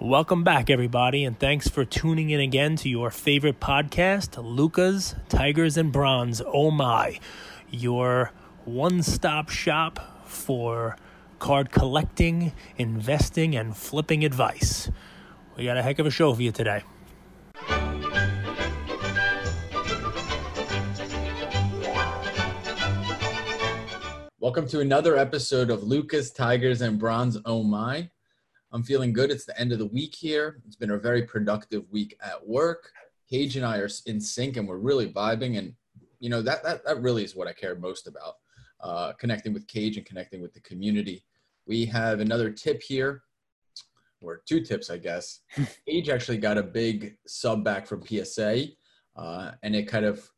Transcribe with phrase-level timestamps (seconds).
[0.00, 5.76] Welcome back, everybody, and thanks for tuning in again to your favorite podcast, Luca's Tigers
[5.76, 6.42] and Bronze.
[6.44, 7.20] Oh my,
[7.70, 8.32] your
[8.64, 10.96] one stop shop for
[11.38, 14.90] card collecting, investing, and flipping advice.
[15.56, 16.82] We got a heck of a show for you today.
[24.40, 28.10] Welcome to another episode of Lucas Tigers and Bronze Oh My.
[28.74, 29.30] I'm feeling good.
[29.30, 30.60] It's the end of the week here.
[30.66, 32.90] It's been a very productive week at work.
[33.30, 35.58] Cage and I are in sync and we're really vibing.
[35.58, 35.74] And,
[36.18, 38.34] you know, that, that, that really is what I care most about
[38.80, 41.24] uh, connecting with Cage and connecting with the community.
[41.68, 43.22] We have another tip here,
[44.20, 45.40] or two tips, I guess.
[45.88, 48.66] Cage actually got a big sub back from PSA,
[49.16, 50.28] uh, and it kind of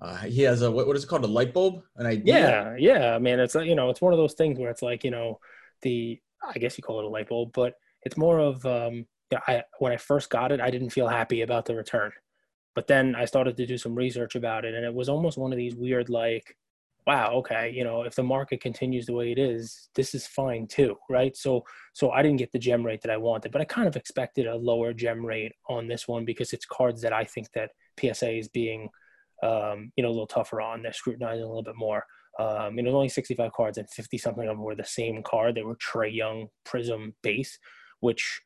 [0.00, 2.76] uh, he has a what, what is it called a light bulb an idea yeah
[2.78, 5.38] yeah man it's you know it's one of those things where it's like you know
[5.82, 9.06] the i guess you call it a light bulb but it's more of um
[9.46, 12.12] I when I first got it, I didn't feel happy about the return.
[12.74, 15.52] But then I started to do some research about it, and it was almost one
[15.52, 16.56] of these weird, like,
[17.06, 20.66] wow, okay, you know, if the market continues the way it is, this is fine
[20.66, 21.36] too, right?
[21.36, 23.96] So, so I didn't get the gem rate that I wanted, but I kind of
[23.96, 27.70] expected a lower gem rate on this one because it's cards that I think that
[27.98, 28.88] PSA is being,
[29.42, 30.82] um, you know, a little tougher on.
[30.82, 32.04] They're scrutinizing a little bit more.
[32.38, 35.54] Um, you know, only 65 cards and 50 something of them were the same card.
[35.54, 37.58] They were Trae Young Prizm base,
[38.00, 38.40] which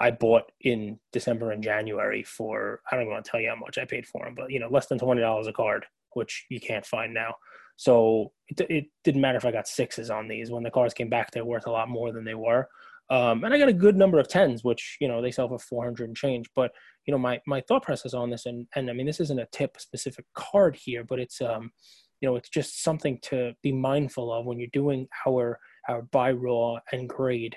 [0.00, 3.56] I bought in December and January for I don't even want to tell you how
[3.56, 6.46] much I paid for them, but you know, less than twenty dollars a card, which
[6.48, 7.34] you can't find now.
[7.76, 10.50] So it, it, didn't matter if I got sixes on these.
[10.50, 12.68] When the cards came back, they're worth a lot more than they were.
[13.08, 15.58] Um, and I got a good number of tens, which you know they sell for
[15.58, 16.48] four hundred and change.
[16.56, 16.72] But
[17.06, 19.48] you know my my thought process on this, and and I mean this isn't a
[19.52, 21.72] tip specific card here, but it's um
[22.20, 26.32] you know it's just something to be mindful of when you're doing our our buy
[26.32, 27.56] raw and grade.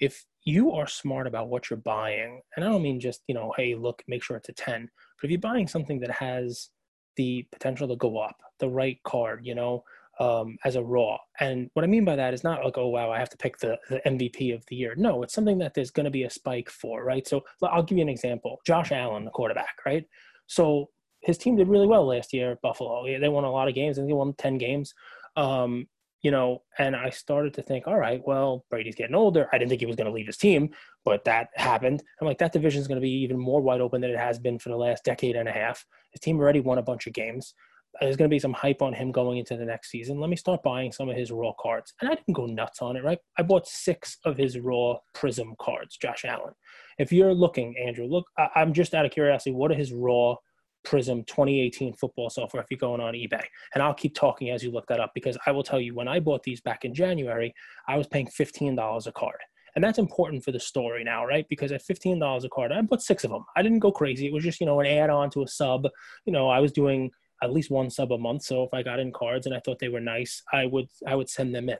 [0.00, 3.52] If you are smart about what you're buying and i don't mean just you know
[3.56, 4.88] hey look make sure it's a 10
[5.20, 6.70] but if you're buying something that has
[7.16, 9.84] the potential to go up the right card you know
[10.20, 11.16] um, as a raw.
[11.40, 13.58] And what i mean by that is not like oh wow i have to pick
[13.58, 14.94] the, the mvp of the year.
[14.96, 17.26] No it's something that there's going to be a spike for right?
[17.26, 18.60] So i'll give you an example.
[18.66, 20.04] Josh allen the quarterback right?
[20.46, 20.90] So
[21.22, 23.98] his team did really well last year at buffalo they won a lot of games
[23.98, 24.94] and they won 10 games
[25.36, 25.86] um,
[26.22, 29.48] you know, and I started to think, all right, well, Brady's getting older.
[29.52, 30.70] I didn't think he was going to leave his team,
[31.04, 32.02] but that happened.
[32.20, 34.38] I'm like, that division is going to be even more wide open than it has
[34.38, 35.84] been for the last decade and a half.
[36.12, 37.54] His team already won a bunch of games.
[38.00, 40.20] There's going to be some hype on him going into the next season.
[40.20, 41.92] Let me start buying some of his raw cards.
[42.00, 43.18] And I didn't go nuts on it, right?
[43.36, 46.54] I bought six of his raw prizm cards, Josh Allen.
[46.98, 50.36] If you're looking, Andrew, look, I'm just out of curiosity, what are his raw
[50.84, 53.44] Prizm 2018 football software if you're going on eBay.
[53.74, 56.08] And I'll keep talking as you look that up because I will tell you when
[56.08, 57.54] I bought these back in January,
[57.88, 59.36] I was paying $15 a card.
[59.74, 61.46] And that's important for the story now, right?
[61.48, 63.44] Because at $15 a card, I bought six of them.
[63.56, 64.26] I didn't go crazy.
[64.26, 65.88] It was just, you know, an add on to a sub.
[66.26, 67.10] You know, I was doing
[67.42, 68.42] at least one sub a month.
[68.42, 71.14] So if I got in cards and I thought they were nice, I would I
[71.14, 71.78] would send them in.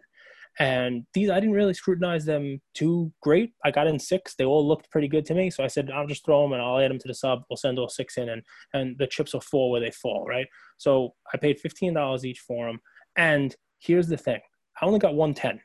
[0.58, 3.52] And these, I didn't really scrutinize them too great.
[3.64, 4.34] I got in six.
[4.34, 5.50] They all looked pretty good to me.
[5.50, 7.42] So I said, I'll just throw them and I'll add them to the sub.
[7.48, 8.42] We'll send all six in and,
[8.74, 10.46] and the chips will fall where they fall, right?
[10.76, 12.80] So I paid $15 each for them.
[13.16, 14.40] And here's the thing
[14.80, 15.60] I only got 110,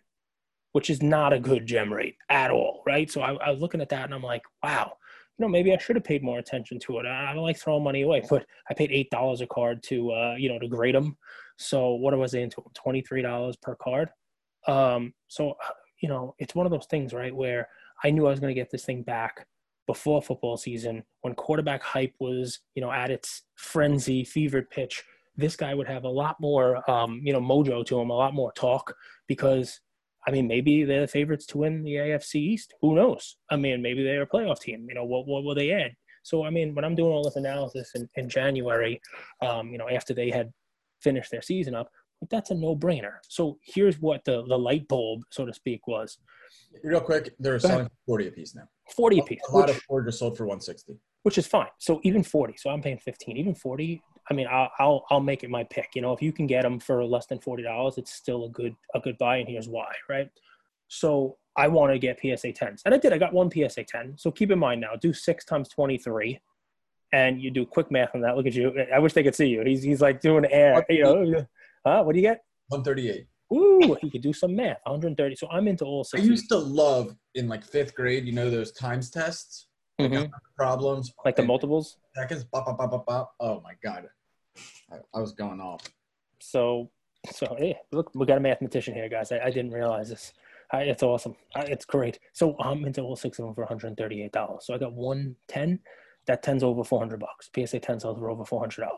[0.71, 3.11] which is not a good gem rate at all, right?
[3.11, 4.93] So I, I was looking at that and I'm like, wow,
[5.37, 7.05] you know, maybe I should have paid more attention to it.
[7.05, 10.35] I, don't like throwing money away, but I paid eight dollars a card to, uh,
[10.37, 11.17] you know, to grade them.
[11.57, 12.63] So what was I into?
[12.73, 14.09] Twenty three dollars per card.
[14.67, 15.55] Um, so,
[16.01, 17.67] you know, it's one of those things, right, where
[18.03, 19.47] I knew I was going to get this thing back
[19.87, 25.03] before football season when quarterback hype was, you know, at its frenzy, fevered pitch.
[25.35, 28.33] This guy would have a lot more, um, you know, mojo to him, a lot
[28.33, 28.93] more talk
[29.27, 29.79] because,
[30.27, 32.73] I mean, maybe they're the favorites to win the AFC East.
[32.81, 33.37] Who knows?
[33.49, 34.85] I mean, maybe they're a playoff team.
[34.89, 35.95] You know, what, what will they add?
[36.23, 38.99] So, I mean, when I'm doing all this analysis in, in January,
[39.41, 40.51] um, you know, after they had
[41.01, 41.89] finished their season up,
[42.29, 43.15] that's a no-brainer.
[43.27, 46.17] So here's what the the light bulb, so to speak, was.
[46.83, 48.67] Real quick, they're selling forty a piece now.
[48.95, 49.41] Forty a piece.
[49.49, 50.97] A lot which, of four just sold for one sixty.
[51.23, 51.67] Which is fine.
[51.79, 52.55] So even forty.
[52.57, 53.37] So I'm paying fifteen.
[53.37, 54.01] Even forty.
[54.29, 55.89] I mean, I'll, I'll I'll make it my pick.
[55.95, 58.49] You know, if you can get them for less than forty dollars, it's still a
[58.49, 59.91] good a good buy, and here's why.
[60.09, 60.29] Right.
[60.87, 63.13] So I want to get PSA tens, and I did.
[63.13, 64.13] I got one PSA ten.
[64.17, 66.39] So keep in mind now, do six times twenty three
[67.13, 68.35] and you do quick math on that.
[68.35, 68.73] Look at you.
[68.93, 69.63] I wish they could see you.
[69.63, 70.85] He's he's like doing air.
[70.89, 71.47] You know,
[71.87, 72.03] Huh?
[72.03, 72.43] What do you get?
[72.67, 73.27] 138.
[73.53, 74.79] Ooh, you could do some math.
[74.83, 75.35] 130.
[75.37, 76.21] So I'm into all six.
[76.21, 79.67] I used to love in like fifth grade, you know, those times tests,
[79.99, 80.25] mm-hmm.
[80.57, 81.97] problems, like the multiples.
[82.13, 82.43] Seconds.
[82.43, 84.09] Bop, bop, bop, bop, Oh my god,
[84.91, 85.81] I, I, was going off.
[86.41, 86.91] So,
[87.31, 89.31] so yeah, look, we got a mathematician here, guys.
[89.31, 90.33] I, I didn't realize this.
[90.73, 91.35] I, it's awesome.
[91.55, 92.19] I, it's great.
[92.33, 94.61] So I'm into all six of them for $138.
[94.61, 95.79] So I got 110.
[96.25, 97.49] That 10's over 400 bucks.
[97.55, 98.89] PSA 10 sells for over $400.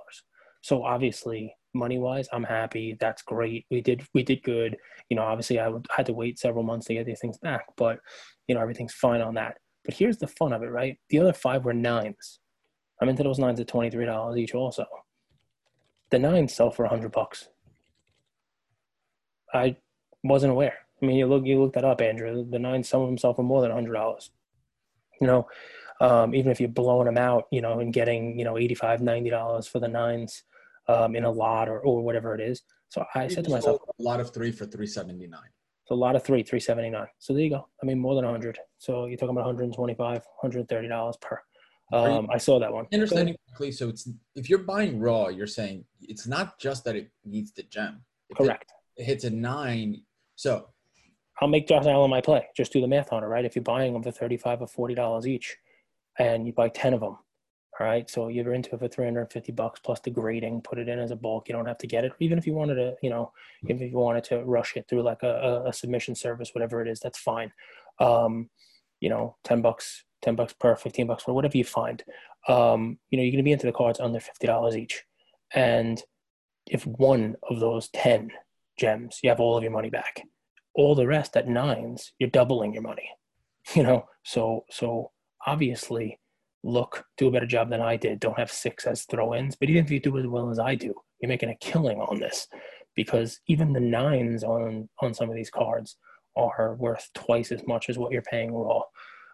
[0.62, 2.98] So obviously, money wise, I'm happy.
[3.00, 3.66] That's great.
[3.70, 4.78] We did we did good.
[5.10, 8.00] You know, obviously, I had to wait several months to get these things back, but
[8.48, 9.58] you know, everything's fine on that.
[9.86, 10.98] But here's the fun of it, right?
[11.10, 12.40] The other five were nines.
[13.02, 14.86] I'm into those nines at twenty three dollars each, also.
[16.12, 17.48] The nines sell for hundred bucks.
[19.54, 19.78] I
[20.24, 20.78] wasn't aware.
[21.02, 22.46] I mean, you look you look that up, Andrew.
[22.50, 24.32] The nines, some of them sell for more than hundred dollars.
[25.22, 25.48] You know,
[26.02, 29.30] um, even if you're blowing them out, you know, and getting you know 85 90
[29.30, 30.44] dollars for the nines
[30.90, 32.64] um, in a lot or, or whatever it is.
[32.90, 35.40] So I you said to myself, a lot of three for 379.
[35.86, 37.08] So a lot of three, 379.
[37.20, 37.68] So there you go.
[37.82, 38.60] I mean, more than 100.
[38.78, 41.40] So you're talking about 125, 130 dollars per.
[41.92, 42.86] Um, I saw that one.
[42.94, 47.10] Understanding correctly, so it's if you're buying raw, you're saying it's not just that it
[47.26, 48.04] needs the gem.
[48.30, 48.72] If Correct.
[48.96, 50.04] It, it hits a nine.
[50.36, 50.68] So
[51.42, 52.48] I'll make Josh Allen my play.
[52.56, 53.44] Just do the math on it, right?
[53.44, 55.58] If you're buying them for 35 or 40 dollars each,
[56.20, 57.18] and you buy 10 of them,
[57.80, 58.10] all right.
[58.10, 61.16] So you're into it for 350 bucks plus the grading, put it in as a
[61.16, 61.48] bulk.
[61.48, 62.12] You don't have to get it.
[62.20, 63.32] Even if you wanted to, you know,
[63.64, 67.00] if you wanted to rush it through like a, a submission service, whatever it is,
[67.00, 67.54] that's fine.
[68.00, 68.50] Um,
[69.00, 72.04] you know, 10 bucks, 10 bucks per, 15 bucks for whatever you find.
[72.50, 75.06] Um, you know, you're going to be into the cards under $50 each.
[75.54, 76.02] And
[76.68, 78.32] if one of those 10
[78.78, 80.24] gems, you have all of your money back.
[80.74, 83.10] All the rest at nines, you're doubling your money.
[83.76, 85.12] You know, so so
[85.46, 86.18] obviously
[86.64, 88.20] look, do a better job than I did.
[88.20, 89.56] Don't have six as throw ins.
[89.56, 92.20] But even if you do as well as I do, you're making a killing on
[92.20, 92.48] this
[92.96, 95.98] because even the nines on, on some of these cards
[96.36, 98.82] are worth twice as much as what you're paying raw.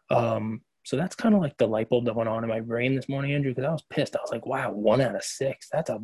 [0.10, 2.96] Um, so that's kind of like the light bulb that went on in my brain
[2.96, 4.16] this morning, Andrew, because I was pissed.
[4.16, 5.68] I was like, wow, one out of six.
[5.72, 6.00] That's a,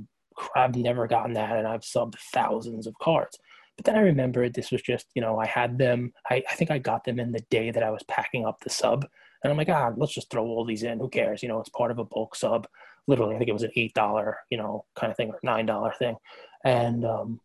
[0.56, 1.56] I've never gotten that.
[1.56, 3.38] And I've subbed thousands of cards.
[3.77, 6.71] But then I remembered this was just, you know, I had them, I, I think
[6.71, 9.06] I got them in the day that I was packing up the sub.
[9.43, 10.99] And I'm like, ah, let's just throw all these in.
[10.99, 11.41] Who cares?
[11.41, 12.67] You know, it's part of a bulk sub.
[13.07, 15.65] Literally, I think it was an eight dollar, you know, kind of thing or nine
[15.65, 16.15] dollar thing.
[16.63, 17.39] And um,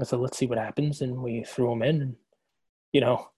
[0.00, 1.00] I said, let's see what happens.
[1.00, 2.16] And we threw them in, and
[2.92, 3.28] you know.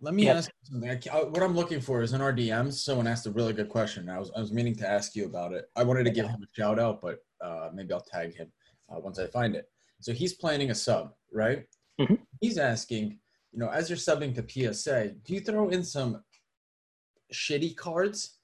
[0.00, 0.34] Let me yeah.
[0.34, 1.10] ask you something.
[1.10, 2.74] Uh, what I'm looking for is in our DMs.
[2.74, 4.08] Someone asked a really good question.
[4.08, 5.66] I was I was meaning to ask you about it.
[5.76, 8.52] I wanted to give him a shout out, but uh, maybe I'll tag him
[8.90, 9.68] uh, once I find it.
[10.00, 11.64] So he's planning a sub, right?
[12.00, 12.16] Mm-hmm.
[12.40, 13.18] He's asking,
[13.52, 16.22] you know, as you're subbing to PSA, do you throw in some
[17.34, 18.38] shitty cards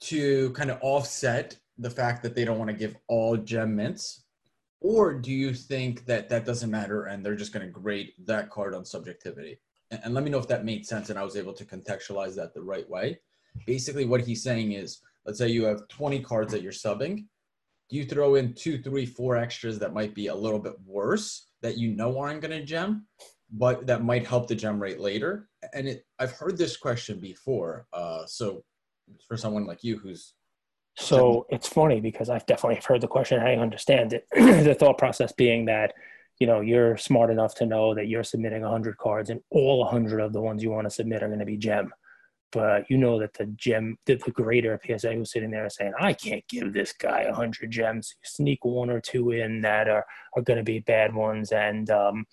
[0.00, 4.24] to kind of offset the fact that they don't want to give all gem mints?
[4.80, 8.50] Or do you think that that doesn't matter and they're just going to grade that
[8.50, 9.60] card on subjectivity?
[9.90, 12.36] And, and let me know if that made sense and I was able to contextualize
[12.36, 13.20] that the right way.
[13.66, 17.26] Basically, what he's saying is let's say you have 20 cards that you're subbing.
[17.90, 21.78] You throw in two, three, four extras that might be a little bit worse that
[21.78, 23.06] you know aren't going to gem?
[23.50, 25.48] But that might help the gem rate later.
[25.72, 27.86] And it, I've heard this question before.
[27.92, 28.62] Uh, so
[29.26, 30.34] for someone like you who's
[30.98, 33.40] so it's funny because I've definitely heard the question.
[33.40, 34.26] I understand it.
[34.64, 35.94] the thought process being that,
[36.40, 40.20] you know, you're smart enough to know that you're submitting 100 cards and all 100
[40.20, 41.92] of the ones you want to submit are going to be gem.
[42.50, 46.14] But you know that the gem, the, the grader PSA who's sitting there saying, I
[46.14, 48.14] can't give this guy 100 gems.
[48.20, 50.04] You sneak one or two in that are,
[50.34, 51.52] are going to be bad ones.
[51.52, 52.26] And, um,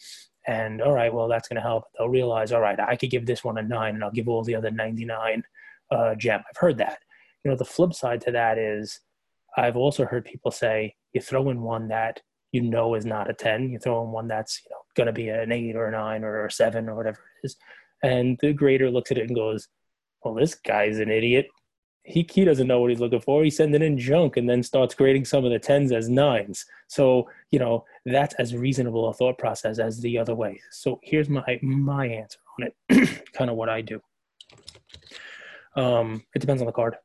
[0.48, 1.86] and all right, well, that's going to help.
[1.98, 4.44] They'll realize, all right, I could give this one a nine and I'll give all
[4.44, 5.44] the other 99
[5.92, 6.42] uh, gem.
[6.48, 7.00] I've heard that.
[7.44, 9.00] You know, the flip side to that is
[9.58, 13.34] I've also heard people say you throw in one that you know is not a
[13.34, 15.92] 10, you throw in one that's, you know, going to be an eight or a
[15.92, 17.56] nine or a seven or whatever it is.
[18.04, 19.68] And the grader looks at it and goes,
[20.24, 21.48] well, this guy's an idiot
[22.06, 23.44] he, he doesn't know what he's looking for.
[23.44, 26.66] He's sending in junk and then starts grading some of the tens as nines.
[26.88, 30.62] So, you know, that's as reasonable a thought process as the other way.
[30.72, 34.02] So here's my my answer on it, kind of what I do.
[35.76, 36.96] Um, it depends on the card.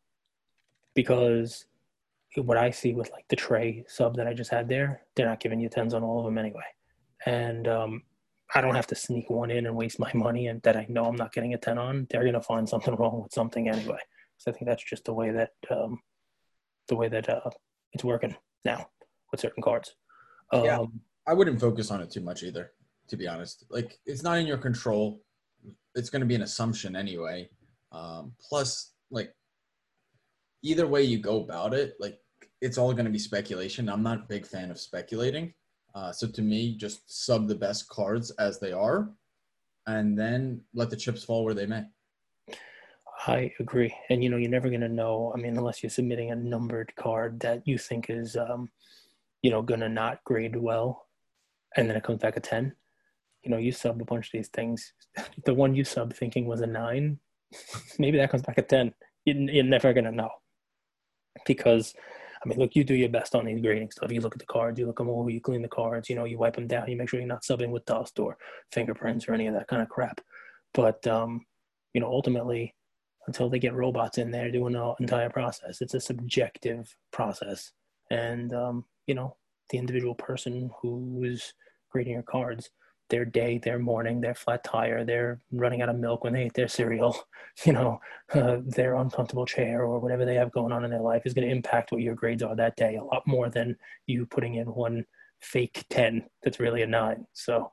[0.95, 1.64] Because
[2.37, 5.40] what I see with like the Trae sub that I just had there, they're not
[5.40, 6.64] giving you tens on all of them anyway.
[7.25, 8.02] And um,
[8.54, 11.04] I don't have to sneak one in and waste my money and that I know
[11.04, 12.07] I'm not getting a 10 on.
[12.11, 13.99] They're going to find something wrong with something anyway.
[14.41, 16.01] So I think that's just the way that um,
[16.89, 17.51] the way that uh,
[17.93, 18.87] it's working now
[19.31, 19.95] with certain cards.
[20.51, 20.79] Um, yeah,
[21.29, 22.73] I wouldn't focus on it too much either.
[23.09, 25.21] To be honest, like it's not in your control.
[25.95, 27.51] It's going to be an assumption anyway.
[27.93, 29.35] Um, plus, like
[30.63, 32.19] either way you go about it, like
[32.63, 33.91] it's all going to be speculation.
[33.91, 35.53] I'm not a big fan of speculating.
[35.95, 39.11] Uh, so to me, just sub the best cards as they are,
[39.87, 41.85] and then let the chips fall where they may.
[43.27, 43.95] I agree.
[44.09, 45.33] And you know, you're never going to know.
[45.35, 48.71] I mean, unless you're submitting a numbered card that you think is, um,
[49.43, 51.07] you know, going to not grade well,
[51.77, 52.75] and then it comes back a ten.
[53.43, 54.93] you know, you sub a bunch of these things.
[55.45, 57.19] The one you sub thinking was a nine,
[57.99, 58.95] maybe that comes back a 10.
[59.25, 60.31] You're never going to know.
[61.47, 61.95] Because,
[62.45, 64.11] I mean, look, you do your best on these grading stuff.
[64.12, 66.25] You look at the cards, you look them over, you clean the cards, you know,
[66.25, 68.37] you wipe them down, you make sure you're not subbing with dust or
[68.73, 70.21] fingerprints or any of that kind of crap.
[70.75, 71.47] But, um,
[71.95, 72.75] you know, ultimately,
[73.27, 77.73] until they get robots in there doing the entire process, it's a subjective process.
[78.11, 79.37] And, um, you know,
[79.71, 81.53] the individual person who is
[81.91, 82.71] grading your cards
[83.11, 86.55] their day, their morning, their flat tire, their running out of milk when they ate
[86.55, 87.17] their cereal,
[87.65, 88.00] you know,
[88.33, 91.47] uh, their uncomfortable chair or whatever they have going on in their life is going
[91.47, 94.67] to impact what your grades are that day a lot more than you putting in
[94.67, 95.05] one
[95.41, 97.27] fake 10 that's really a 9.
[97.33, 97.73] So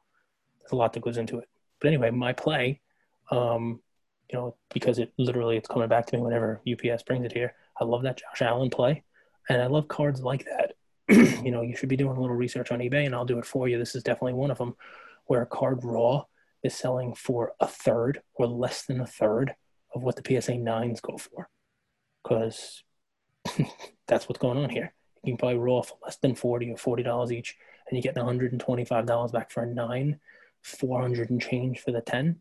[0.60, 1.48] there's a lot that goes into it.
[1.80, 2.82] But anyway, my play,
[3.32, 3.82] um,
[4.32, 7.54] you know, because it literally it's coming back to me whenever UPS brings it here.
[7.80, 9.04] I love that Josh Allen play,
[9.50, 10.74] and I love cards like that.
[11.44, 13.46] you know, you should be doing a little research on eBay, and I'll do it
[13.46, 13.78] for you.
[13.78, 14.76] This is definitely one of them
[15.26, 16.26] where a card raw
[16.64, 19.54] is selling for a third or less than a third
[19.94, 21.50] of what the PSA 9s go for.
[22.24, 22.84] Because
[24.08, 24.94] that's what's going on here.
[25.24, 27.58] You can buy raw for less than 40 or $40 each,
[27.90, 30.20] and you get $125 back for a 9,
[30.62, 32.40] 400 and change for the 10.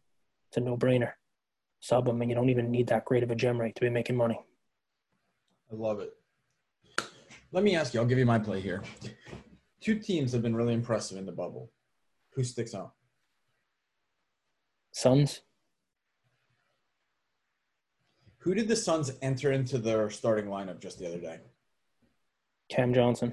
[0.49, 1.13] It's a no brainer.
[1.87, 3.89] Sub them, and you don't even need that great of a gem rate to be
[3.89, 4.41] making money.
[5.71, 6.13] I love it.
[7.53, 8.83] Let me ask you, I'll give you my play here.
[9.81, 11.71] Two teams have been really impressive in the bubble
[12.35, 12.93] who sticks out?
[14.91, 15.43] Suns.
[18.39, 21.39] Who did the Suns enter into their starting lineup just the other day?
[22.69, 23.33] Cam Johnson.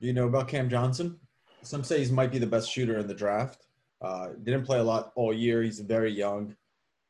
[0.00, 1.20] Do you know about Cam Johnson?
[1.60, 3.66] Some say he might be the best shooter in the draft.
[4.00, 5.62] Uh, didn't play a lot all year.
[5.62, 6.56] He's very young.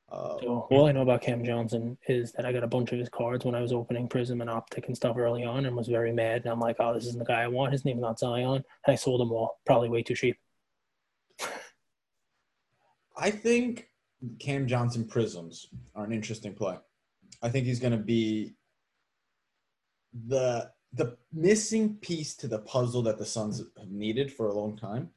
[0.08, 2.98] Uh, so all I know about Cam Johnson is that I got a bunch of
[2.98, 5.88] his cards when I was opening Prizm and Optic and stuff early on, and was
[5.88, 6.42] very mad.
[6.44, 7.72] And I'm like, "Oh, this isn't the guy I want.
[7.72, 10.38] His name's not Zion." And I sold them all, probably way too cheap.
[13.16, 13.88] I think
[14.38, 16.76] Cam Johnson prizms are an interesting play.
[17.42, 18.54] I think he's going to be
[20.28, 24.76] the the missing piece to the puzzle that the Suns have needed for a long
[24.76, 25.10] time.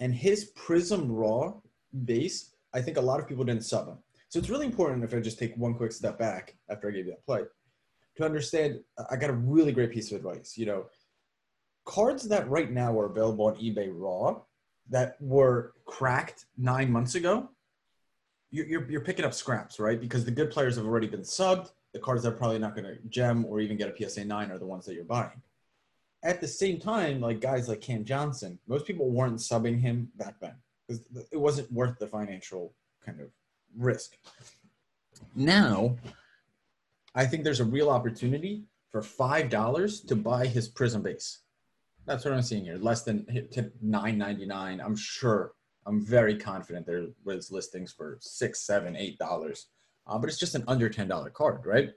[0.00, 1.54] And his prizm raw
[2.04, 3.98] base, I think a lot of people didn't sub him.
[4.34, 7.06] So it's really important if I just take one quick step back after I gave
[7.06, 7.42] you that play
[8.16, 10.58] to understand uh, I got a really great piece of advice.
[10.58, 10.86] You know,
[11.84, 14.40] cards that right now are available on eBay raw
[14.90, 17.48] that were cracked nine months ago,
[18.50, 20.00] you're, you're, you're picking up scraps, right?
[20.00, 21.70] Because the good players have already been subbed.
[21.92, 24.50] The cards that are probably not going to gem or even get a PSA 9
[24.50, 25.40] are the ones that you're buying.
[26.24, 30.40] At the same time, like guys like Cam Johnson, most people weren't subbing him back
[30.40, 30.56] then
[30.88, 32.74] because it wasn't worth the financial
[33.06, 33.28] kind of
[33.76, 34.16] risk.
[35.34, 35.96] Now,
[37.14, 41.40] I think there's a real opportunity for $5 to buy his Prizm base.
[42.06, 42.76] That's what I'm seeing here.
[42.76, 44.80] Less than tip nine ninety nine.
[44.80, 45.52] I'm sure.
[45.86, 49.68] I'm very confident there was listings for six, seven, eight dollars.
[50.06, 51.90] Uh, but it's just an under ten dollar card, right?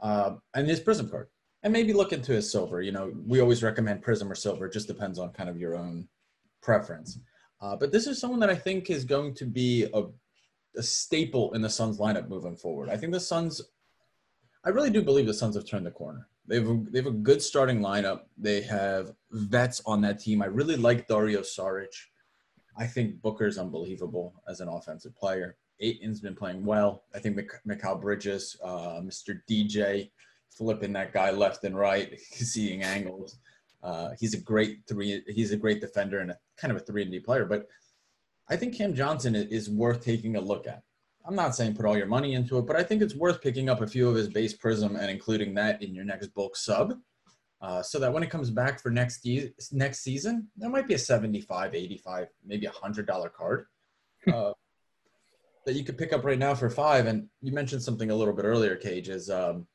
[0.00, 1.28] Uh, and his Prizm card,
[1.62, 2.82] and maybe look into his silver.
[2.82, 4.66] You know, we always recommend Prizm or silver.
[4.66, 6.08] It just depends on kind of your own
[6.60, 7.18] preference.
[7.60, 10.04] Uh, but this is someone that I think is going to be a,
[10.76, 12.88] a staple in the Suns lineup moving forward.
[12.88, 13.60] I think the Suns.
[14.64, 16.28] I really do believe the Suns have turned the corner.
[16.46, 18.22] They have a, they have a good starting lineup.
[18.36, 20.42] They have vets on that team.
[20.42, 21.94] I really like Dario Saric.
[22.76, 25.56] I think Booker's unbelievable as an offensive player.
[25.80, 27.04] Ayton's been playing well.
[27.14, 29.40] I think Mikal Bridges, uh, Mr.
[29.50, 30.10] DJ,
[30.50, 33.38] flipping that guy left and right, seeing angles.
[33.82, 35.22] Uh, he's a great three.
[35.28, 37.44] He's a great defender and a kind of a three and D player.
[37.44, 37.66] But
[38.48, 40.82] I think Cam Johnson is worth taking a look at.
[41.24, 43.68] I'm not saying put all your money into it, but I think it's worth picking
[43.68, 46.94] up a few of his base prizm and including that in your next bulk sub.
[47.60, 49.24] Uh, so that when it comes back for next
[49.70, 53.66] next season, there might be a 75, 85, maybe a hundred dollar card
[54.32, 54.52] uh,
[55.64, 57.06] that you could pick up right now for five.
[57.06, 59.68] And you mentioned something a little bit earlier, Cage, is um,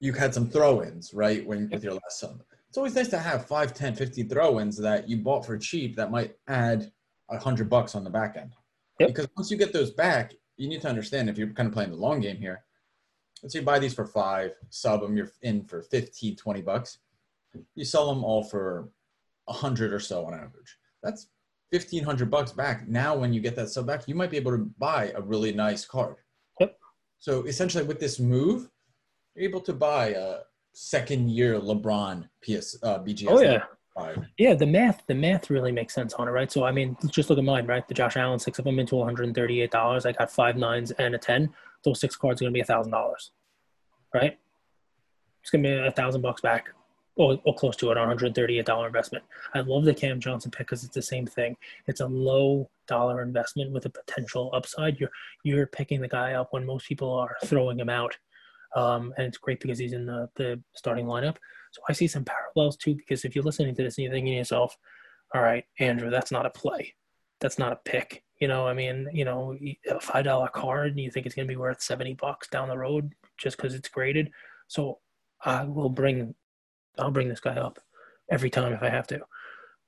[0.00, 1.46] you had some throw-ins, right?
[1.46, 2.42] When with your last sub.
[2.70, 6.10] It's always nice to have 5, 10, 15 throw-ins that you bought for cheap that
[6.10, 6.90] might add
[7.30, 8.52] a hundred bucks on the back end.
[9.00, 9.08] Yep.
[9.08, 11.90] Because once you get those back, you need to understand if you're kind of playing
[11.90, 12.64] the long game here.
[13.42, 16.98] Let's say you buy these for five, sub them, you're in for 15, 20 bucks.
[17.74, 18.90] You sell them all for
[19.46, 20.76] a hundred or so on average.
[21.02, 21.28] That's
[21.70, 22.88] 1500 bucks back.
[22.88, 25.52] Now, when you get that sub back, you might be able to buy a really
[25.52, 26.16] nice card.
[26.60, 26.76] Yep.
[27.18, 28.68] So essentially with this move,
[29.34, 30.38] you're able to buy a
[30.72, 33.26] second year LeBron PS uh, BGS.
[33.28, 33.64] Oh yeah.
[34.38, 36.50] Yeah, the math the math really makes sense on it, right?
[36.50, 37.86] So I mean, just look at mine, right?
[37.86, 40.06] The Josh Allen six of them into one hundred and thirty eight dollars.
[40.06, 41.50] I got five nines and a ten.
[41.84, 43.32] Those six cards are gonna be a thousand dollars,
[44.14, 44.38] right?
[45.42, 46.68] It's gonna be a thousand bucks back.
[47.16, 49.24] or, or close to it, $138 investment.
[49.52, 51.56] I love the Cam Johnson pick because it's the same thing.
[51.88, 54.98] It's a low dollar investment with a potential upside.
[55.00, 55.10] You're
[55.42, 58.16] you're picking the guy up when most people are throwing him out,
[58.76, 61.36] um, and it's great because he's in the, the starting lineup.
[61.72, 64.32] So I see some parallels too because if you're listening to this and you're thinking
[64.32, 64.76] to yourself,
[65.34, 66.94] "All right, Andrew, that's not a play,
[67.40, 69.56] that's not a pick." You know, I mean, you know,
[69.90, 72.68] a five dollar card, and you think it's going to be worth seventy bucks down
[72.68, 74.30] the road just because it's graded.
[74.68, 74.98] So
[75.44, 76.34] I will bring,
[76.98, 77.78] I'll bring this guy up
[78.30, 79.20] every time if I have to.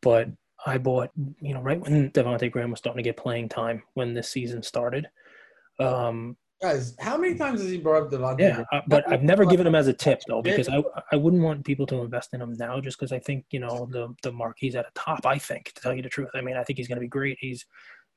[0.03, 0.29] But
[0.65, 1.11] I bought,
[1.41, 4.63] you know, right when Devonte Graham was starting to get playing time when this season
[4.63, 5.09] started.
[5.79, 8.41] Um, Guys, how many times has he brought up Devonte?
[8.41, 11.43] yeah, uh, but I've never given him as a tip though because I I wouldn't
[11.43, 14.31] want people to invest in him now just because I think you know the the
[14.31, 15.25] marquee's at a top.
[15.25, 17.09] I think to tell you the truth, I mean I think he's going to be
[17.09, 17.39] great.
[17.41, 17.65] He's,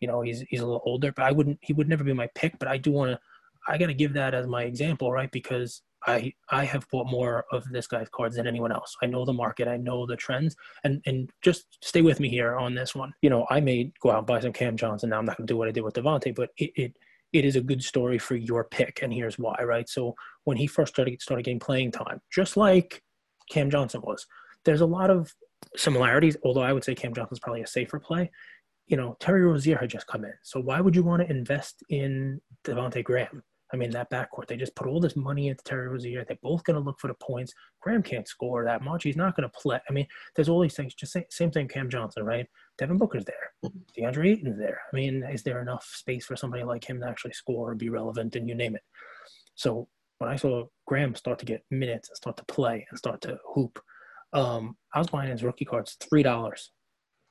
[0.01, 2.27] you know, he's he's a little older, but I wouldn't he would never be my
[2.35, 2.59] pick.
[2.59, 3.19] But I do want to
[3.67, 5.31] I got to give that as my example, right?
[5.31, 8.95] Because I I have bought more of this guy's cards than anyone else.
[9.01, 12.57] I know the market, I know the trends, and and just stay with me here
[12.57, 13.13] on this one.
[13.21, 15.09] You know, I may go out and buy some Cam Johnson.
[15.09, 16.97] Now I'm not going to do what I did with Devonte, but it, it
[17.33, 19.89] it is a good story for your pick, and here's why, right?
[19.89, 23.01] So when he first started started getting playing time, just like
[23.49, 24.25] Cam Johnson was,
[24.63, 25.33] there's a lot of
[25.75, 26.37] similarities.
[26.43, 28.31] Although I would say Cam Johnson's probably a safer play.
[28.87, 31.83] You know, Terry Rozier had just come in, so why would you want to invest
[31.89, 33.43] in Devonte Graham?
[33.73, 36.23] I mean, that backcourt, they just put all this money into Terry Rozier.
[36.23, 37.53] They're both going to look for the points.
[37.81, 39.03] Graham can't score that much.
[39.03, 39.79] He's not going to play.
[39.89, 40.93] I mean, there's all these things.
[40.93, 42.45] Just say, same thing, Cam Johnson, right?
[42.77, 43.71] Devin Booker's there.
[43.97, 44.79] DeAndre Ayton's there.
[44.91, 47.89] I mean, is there enough space for somebody like him to actually score or be
[47.89, 48.83] relevant and you name it?
[49.55, 49.87] So
[50.19, 53.39] when I saw Graham start to get minutes and start to play and start to
[53.55, 53.79] hoop,
[54.33, 56.53] um, I was buying his rookie cards $3,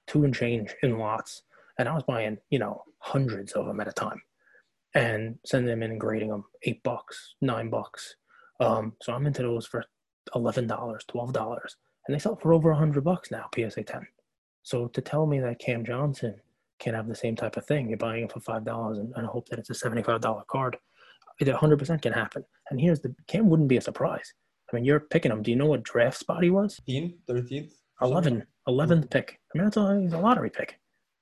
[0.08, 1.42] two and change in lots.
[1.78, 4.20] And I was buying, you know, hundreds of them at a time
[4.94, 8.16] and sending them in and grading them eight bucks, nine bucks.
[8.60, 9.84] Um, so I'm into those for
[10.34, 13.48] eleven dollars, twelve dollars, and they sell for over a hundred bucks now.
[13.54, 14.06] PSA ten.
[14.62, 16.36] So to tell me that Cam Johnson
[16.78, 19.26] can have the same type of thing, you're buying it for five dollars and, and
[19.26, 20.76] hope that it's a seventy-five dollar card,
[21.40, 22.44] it 100 percent can happen.
[22.70, 24.32] And here's the Cam wouldn't be a surprise.
[24.72, 25.42] I mean, you're picking him.
[25.42, 26.80] Do you know what draft spot he was?
[26.88, 27.72] 13th, 13th?
[28.00, 29.38] 11, 11th pick.
[29.54, 30.78] I mean, that's a, he's a lottery pick.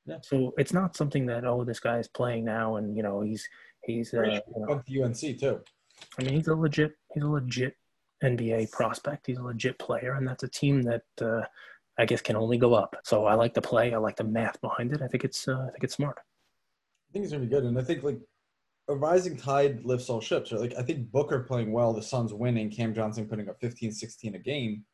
[0.07, 0.19] Yeah.
[0.23, 3.47] So it's not something that oh this guy's playing now and you know he's
[3.85, 5.61] he's uh, you know, UNC too.
[6.19, 7.75] I mean he's a legit he's a legit
[8.23, 9.27] NBA prospect.
[9.27, 11.43] He's a legit player, and that's a team that uh,
[11.99, 12.97] I guess can only go up.
[13.05, 13.95] So I like the play.
[13.95, 15.03] I like the math behind it.
[15.03, 16.19] I think it's uh, I think it's smart.
[16.19, 18.19] I think it's gonna be good, and I think like
[18.89, 20.53] a rising tide lifts all ships.
[20.53, 20.61] Right?
[20.61, 24.35] Like I think Booker playing well, the Suns winning, Cam Johnson putting up 15, 16
[24.35, 24.85] a game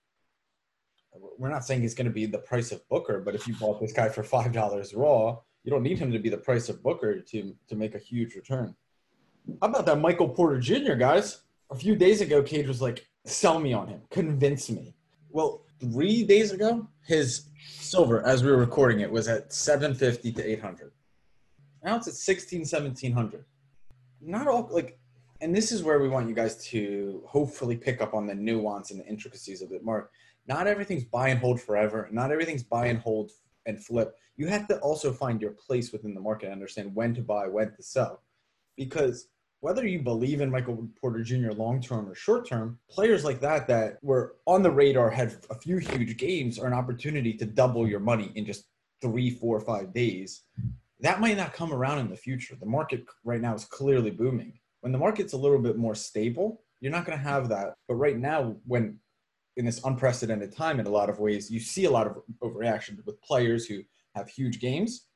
[1.39, 3.81] we're not saying he's going to be the price of Booker, but if you bought
[3.81, 6.83] this guy for five dollars raw, you don't need him to be the price of
[6.83, 8.75] Booker to to make a huge return.
[9.61, 10.95] How about that Michael Porter Jr.
[10.95, 11.43] guys?
[11.71, 14.95] A few days ago, Cage was like, "Sell me on him, convince me."
[15.29, 17.49] Well, three days ago, his
[17.79, 20.93] silver, as we were recording it, was at seven fifty to eight hundred.
[21.83, 23.45] Now it's at 16, 1700.
[24.21, 24.99] Not all like,
[25.41, 28.91] and this is where we want you guys to hopefully pick up on the nuance
[28.91, 30.11] and the intricacies of it more
[30.49, 32.09] not everything's buy and hold forever.
[32.13, 33.33] Not everything's buy and hold
[33.67, 34.17] and flip.
[34.37, 37.49] You have to also find your place within the market and understand when to buy,
[37.49, 38.23] when to sell.
[38.77, 39.29] Because
[39.61, 41.53] whether you believe in Michael Porter Jr.
[41.53, 45.55] long term or short term, players like that that were on the radar had a
[45.55, 48.67] few huge games are an opportunity to double your money in just
[49.01, 50.43] three, four, five days.
[51.01, 52.57] That might not come around in the future.
[52.59, 54.59] The market right now is clearly booming.
[54.81, 57.75] When the market's a little bit more stable, you're not going to have that.
[57.89, 58.99] But right now, when
[59.57, 61.51] in this unprecedented time in a lot of ways.
[61.51, 63.83] You see a lot of overreaction with players who
[64.15, 65.07] have huge games.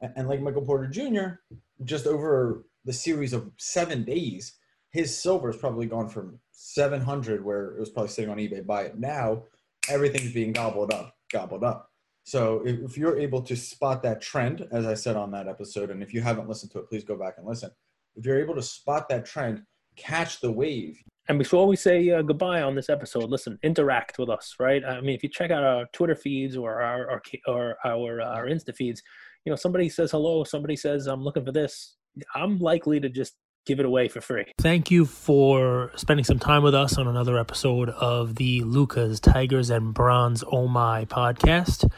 [0.00, 1.36] And like Michael Porter Jr.,
[1.84, 4.58] just over the series of seven days,
[4.90, 8.82] his silver has probably gone from 700, where it was probably sitting on eBay, buy
[8.82, 9.44] it now,
[9.88, 11.88] everything's being gobbled up, gobbled up.
[12.24, 16.02] So if you're able to spot that trend, as I said on that episode, and
[16.02, 17.70] if you haven't listened to it, please go back and listen.
[18.14, 19.62] If you're able to spot that trend,
[19.96, 20.96] catch the wave,
[21.28, 24.84] and before we say uh, goodbye on this episode, listen, interact with us, right?
[24.84, 28.26] I mean, if you check out our Twitter feeds or our our or our uh,
[28.26, 29.02] our Insta feeds,
[29.44, 31.96] you know, somebody says hello, somebody says I'm looking for this,
[32.34, 34.44] I'm likely to just give it away for free.
[34.58, 39.70] Thank you for spending some time with us on another episode of the Lucas Tigers
[39.70, 41.88] and Bronze Oh My podcast.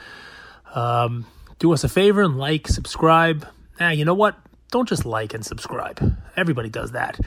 [0.75, 1.27] Um,
[1.59, 3.47] do us a favor and like, subscribe.
[3.81, 4.37] Ah, you know what?
[4.71, 6.17] Don't just like and subscribe.
[6.37, 7.19] Everybody does that.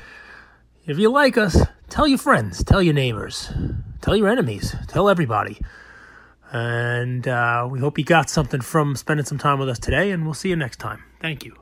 [0.88, 3.52] If you like us, tell your friends, tell your neighbors,
[4.00, 5.60] tell your enemies, tell everybody.
[6.54, 10.24] And uh, we hope you got something from spending some time with us today, and
[10.24, 11.04] we'll see you next time.
[11.20, 11.58] Thank you.